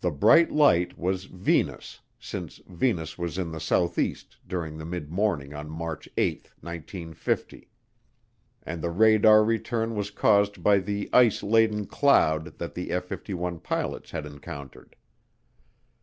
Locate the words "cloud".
11.86-12.58